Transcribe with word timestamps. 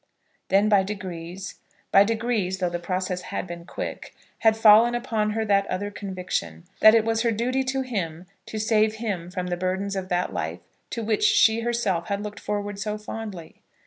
Then 0.47 0.67
by 0.67 0.81
degrees, 0.81 1.59
by 1.91 2.03
degrees, 2.03 2.57
though 2.57 2.71
the 2.71 2.79
process 2.79 3.21
had 3.21 3.45
been 3.45 3.65
quick, 3.65 4.15
had 4.39 4.57
fallen 4.57 4.95
upon 4.95 5.33
her 5.33 5.45
that 5.45 5.67
other 5.67 5.91
conviction, 5.91 6.63
that 6.79 6.95
it 6.95 7.05
was 7.05 7.21
her 7.21 7.29
duty 7.31 7.63
to 7.65 7.83
him 7.83 8.25
to 8.47 8.57
save 8.57 8.95
him 8.95 9.29
from 9.29 9.45
the 9.45 9.57
burdens 9.57 9.95
of 9.95 10.09
that 10.09 10.33
life 10.33 10.61
to 10.89 11.03
which 11.03 11.23
she 11.23 11.59
herself 11.59 12.07
had 12.07 12.23
looked 12.23 12.39
forward 12.39 12.79
so 12.79 12.97
fondly. 12.97 13.61